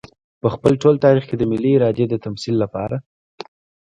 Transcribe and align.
په 0.41 0.47
خپل 0.53 0.73
ټول 0.81 0.95
تاريخ 1.05 1.23
کې 1.29 1.35
د 1.37 1.43
ملي 1.51 1.71
ارادې 1.77 2.05
د 2.09 2.15
تمثيل 2.25 2.55
لپاره. 2.63 2.97